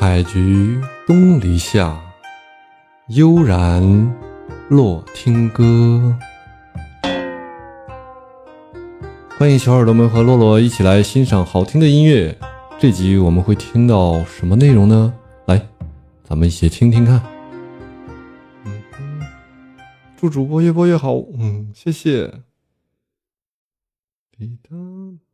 [0.00, 2.00] 采菊东篱下，
[3.08, 3.82] 悠然
[4.68, 6.16] 落听歌。
[9.36, 12.38] 欢迎小耳朵们和洛洛一起来欣赏好听的音乐。
[12.78, 15.12] 这集我们会听到什么内容呢？
[15.46, 15.60] 来，
[16.22, 17.20] 咱们一起听听看。
[18.66, 18.80] 嗯，
[20.16, 21.16] 祝主播越播越好。
[21.36, 22.32] 嗯，谢谢。
[24.30, 24.76] 滴答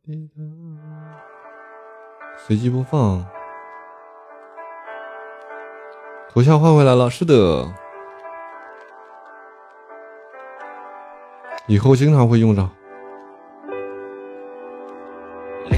[0.03, 0.41] 滴答，
[2.47, 3.23] 随机播放。
[6.35, 7.65] 头像换回来了，是的，
[11.65, 12.74] 以后经常会用上。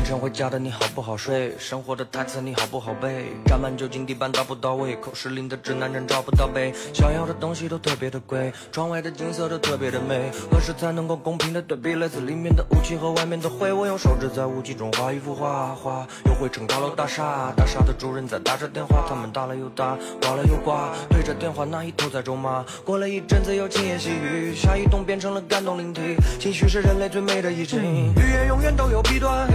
[0.07, 1.53] 晨回家的你好不好睡？
[1.59, 3.25] 生活的台词你好不好背？
[3.45, 4.95] 沾满酒精地板到不到位？
[4.95, 6.73] 口是零的指南针找不到北。
[6.93, 10.31] 想要的东西都特别的贵，窗外的景色都特别的美。
[10.49, 13.73] 何时才能够公平的对比来自里面的雾气和外面的灰？
[13.73, 17.51] 我用手指在雾气中画一幅画，画又绘成高楼大厦。
[17.57, 22.63] 大厦的主人在打着电话，他们打了又打，挂了又挂，对着电话那一头在咒骂。
[22.85, 26.15] 过了一阵子又轻言细语，下一动变成了感动灵体。
[26.39, 27.81] 情绪是人类最美的意境，
[28.15, 29.45] 语言永远都有弊端。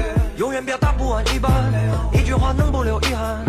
[0.42, 1.72] 永远表达不完一般，
[2.12, 3.44] 一句话能不留遗憾。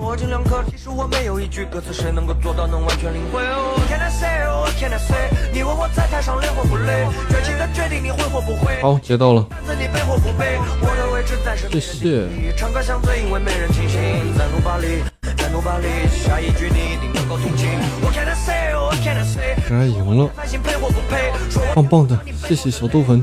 [0.00, 3.42] 我尽量克，其实我没有一句歌词，谁能够做到能完全领会
[3.86, 4.40] can I say?
[4.80, 5.28] Can I say?
[5.52, 7.06] 你问我在台上累或不累？
[7.28, 8.80] 绝情的决定你会或不会？
[8.80, 9.44] 好，接到了。
[9.78, 10.58] 你背或不背？
[10.80, 11.82] 我的位置在身边。
[11.82, 12.56] 谢谢。
[12.56, 14.00] 唱歌像醉，因为没人清醒。
[14.38, 15.04] 在努把力，
[15.36, 17.68] 在努把力，下一句你一定能够听清。
[18.00, 18.72] What can I say?
[19.04, 19.56] Can I say?
[19.68, 20.30] 竟然赢了，
[21.74, 23.22] 棒棒的，谢谢小豆粉。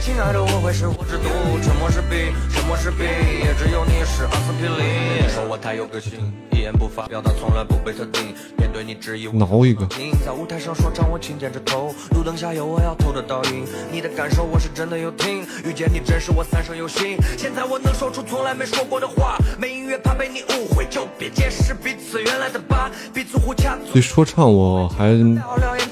[0.00, 1.28] 亲爱的，我会是我之毒，
[1.62, 5.28] 沉默是壁，沉默是壁，也只有你是阿司匹林。
[5.28, 8.34] 说我太有个性，一言不发，表达从来不被特定。
[8.56, 9.86] 面对你质疑，挠一个。
[10.24, 11.94] 在舞台上说唱，我轻点着头。
[12.14, 15.42] 路灯下有我要偷的倒影，你的感受我是真的有听。
[15.64, 17.18] 遇见你真是我三生有幸。
[17.36, 19.36] 现在我能说出从来没说过的话。
[19.58, 23.76] 没音乐怕被你误会，就别解释彼此原来的疤，彼此互掐。
[23.92, 25.14] 对说唱我还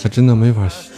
[0.00, 0.66] 还真的没法。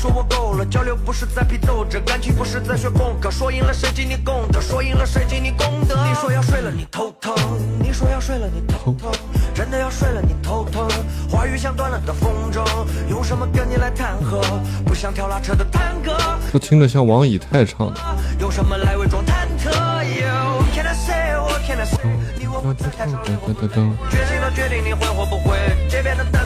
[0.00, 5.94] 说我够了，交流不是在批斗着，感情不是在学功课，说赢了谁给你功德，说赢了谁给你功德。
[6.08, 7.34] 你说要睡了你头疼，
[7.78, 9.12] 你说要睡了你头疼，
[9.54, 10.88] 真的要睡了你头疼。
[11.28, 12.64] 话语像断了的风筝，
[13.10, 14.40] 用什么跟你来谈和？
[14.86, 16.16] 不想跳拉车的探戈，
[16.50, 18.00] 这听着像王以太唱的。
[18.38, 19.70] 用什么来伪装忐忑？
[19.70, 21.60] 欢迎九元宝的到来。
[21.60, 22.08] 唱歌像醉，
[22.40, 22.96] 因为没人清醒。
[22.96, 24.48] 再努把力，再努把力，下一句你一定能够听清。
[24.48, 24.48] What can I say?
[24.48, 24.48] What can I say?
[24.48, 24.48] 你问我该反省配或不配？
[24.48, 26.39] 说我看不到你背后的泪，最后的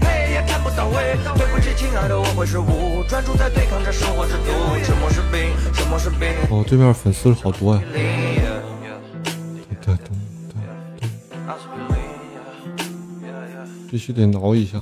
[0.00, 1.16] 配也看不到尾。
[1.36, 4.52] 对不起，亲爱的，我会失误，专注在对抗着生活之毒。
[4.84, 6.28] 沉默是病，沉默是病。
[6.50, 7.82] 哦，对面粉丝好多呀。
[13.90, 14.80] 必须得挠一下。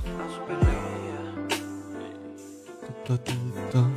[3.05, 3.33] 哒滴
[3.71, 3.91] 哒。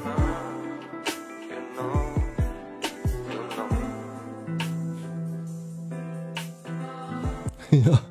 [7.70, 8.02] 哎呀，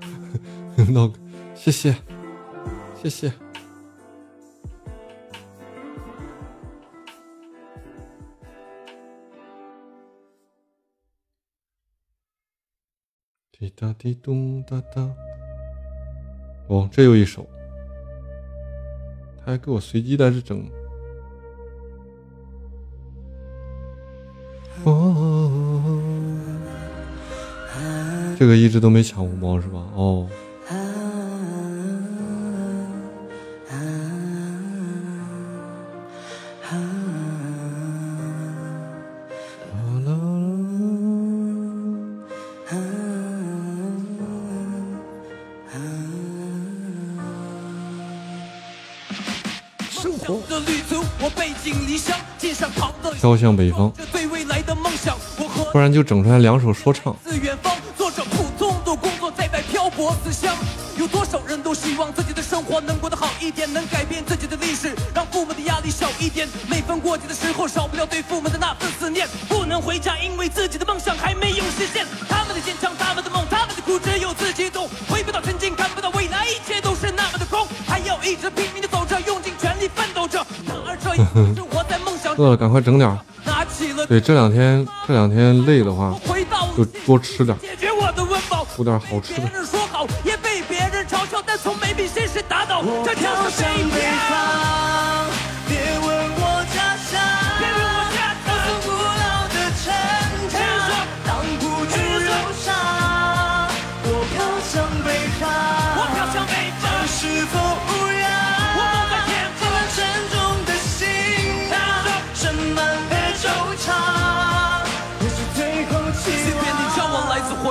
[0.94, 1.19] 老哥，
[1.53, 1.95] 谢谢，
[3.01, 3.31] 谢谢。
[13.51, 15.13] 滴答滴咚哒哒。
[16.67, 17.45] 哦，这又一首，
[19.39, 20.66] 他还给我随机在这整。
[28.38, 29.79] 这个一直都没抢红包是吧？
[29.96, 30.28] 哦。
[53.21, 53.92] 飘向北方，
[55.71, 57.15] 突然就整出来两首说唱。
[60.98, 66.48] 有多少人都希望自己的生活能过得好一点，能改变自己的历史，让父母的压力小一点。
[66.69, 69.28] 每逢过节的时候，少不了对父母的那份思念。
[69.50, 72.06] 不能回家，因为自己的梦想还没有实现。
[72.30, 74.90] 他们的坚强，他们的梦，他们的苦，只有自己懂。
[75.10, 77.68] 回不到曾经，看不到未来，一切都是那么的空。
[77.86, 80.46] 还要一直拼命的走着，用尽全力奋斗着。
[80.66, 82.34] 然而这一生活在梦想。
[82.36, 83.19] 饿了，赶快整点。
[83.44, 86.16] 拿起了对，这两天这两天累的话，
[86.75, 87.58] 就多吃点，
[88.75, 89.50] 出点好吃的。
[92.67, 93.06] 从没被现实打倒。
[93.06, 94.85] 这就是向北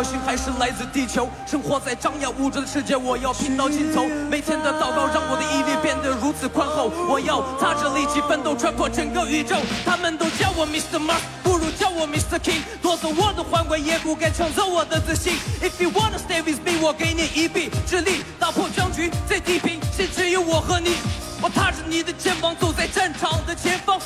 [0.05, 4.05] 往来自火星还是来自地球，生活在张牙舞爪的世界，我要拼到尽头。
[4.29, 9.56] 每天的祷告让我的毅力变得如此宽厚，我要踏着力气奋斗，穿破整个宇宙。
[9.85, 10.99] 他们都叫我 Mr.
[10.99, 12.39] Mark，不如叫我 Mr.
[12.39, 12.61] King。
[12.83, 15.35] 夺走我的皇冠，也不该抢走我的自信。
[15.62, 20.97] If you wanna stay with me，我给你一臂之力，打破僵局，在地平线只有我和你。
[21.43, 23.99] 我踏着你的肩膀，走在战场的前方，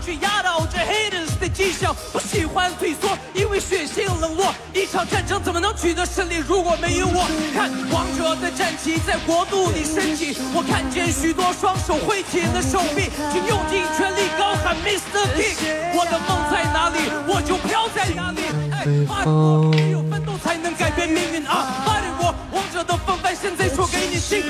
[0.00, 1.94] 去压倒这 haters 的讥笑。
[2.12, 4.54] 不喜欢退缩，因为血性冷落。
[4.72, 7.26] 一场战争怎么能取得胜利，如果没有我？
[7.54, 15.26] 看王者的战旗在国度里升起，我看见许多双手挥起了手臂，请用尽全力高喊 Mr.
[15.36, 15.92] King。
[15.94, 16.98] 我的梦在哪里，
[17.28, 18.40] 我就飘在哪里。
[18.72, 21.84] 哎，巴黎我只有奋斗才能改变命运啊！
[21.84, 24.42] 巴黎我王者的风范，现在说给你听。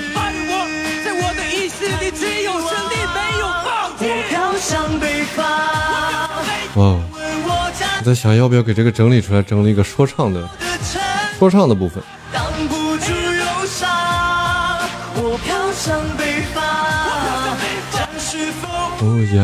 [6.74, 10.48] 哇，我在想要不要给这个整理出来，整理一个说唱的。
[11.38, 12.02] 说唱的部分。
[12.32, 13.90] 挡不住忧伤，
[15.16, 16.64] 我飘向北方，
[18.18, 19.04] 是否不
[19.36, 19.42] 要，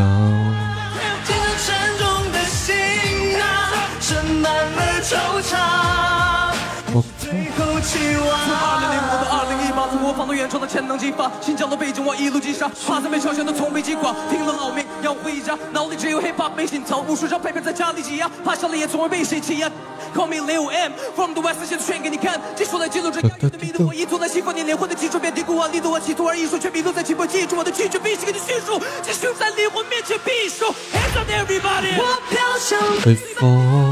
[6.91, 7.29] 我最
[7.59, 9.11] 后期二零零五。
[9.13, 19.71] 到二零一八，从我放到原创的潜能激发，新疆的背景我一路击杀，怕在被嘲笑的从未击垮，听了老命要回家，脑里只有 hip hop 没心操，无数张配片在家里挤压，趴下了也从未被谁欺压。
[20.15, 30.67] Call me Lil M from the West，现在炫给你看，技术来记录这压抑的迷途，我一坐在西方，你灵魂的基础，别低估我力度，我企图而艺术却迷路在起步，记住我的拒绝，必须给你叙述，继续在灵魂面前必输。
[30.67, 31.99] Hands on everybody！
[31.99, 33.88] 我飘向北方。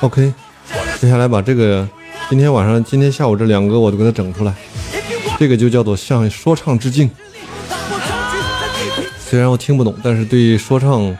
[0.00, 0.32] OK，
[1.00, 1.88] 接下来把这个
[2.28, 4.54] 今天晚上、今天下午这两个我都给它整出来，
[5.38, 7.10] 这个就叫做向说唱致敬。
[9.18, 11.16] 虽然我听不懂，但是对说唱、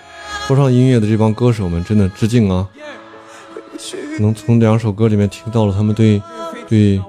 [0.47, 2.69] 说唱音乐的这帮歌手们真的致敬啊！
[4.21, 6.21] 能从两首歌里面听到了他们对
[6.69, 7.01] 对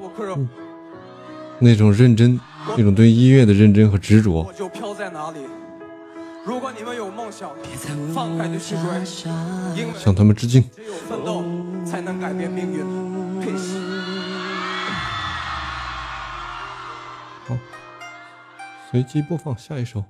[1.59, 2.39] 那种认真，
[2.77, 4.53] 那种对音乐的认真和执着我。
[4.53, 5.39] 就飘在哪里。
[6.47, 7.49] 如果你们有梦想，
[8.13, 8.83] 放开的去追，
[9.75, 10.63] 因为向他们致敬。
[10.73, 11.43] 只有奋斗
[11.85, 12.85] 才能改变命运。
[13.43, 13.73] Peace。
[18.89, 20.01] 随机播放下一首。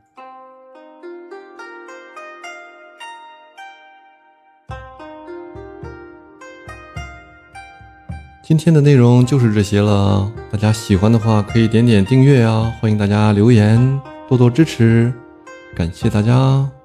[8.44, 14.00] 今天的内容就是这些了，大家喜欢的话可以点点订阅啊，欢迎大家留言，
[14.30, 15.12] 多多支持，
[15.78, 16.77] 感谢大家。